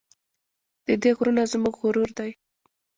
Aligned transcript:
د 0.85 0.87
دې 1.01 1.11
غرونه 1.17 1.43
زموږ 1.51 1.75
غرور 1.81 2.09
دی؟ 2.19 2.31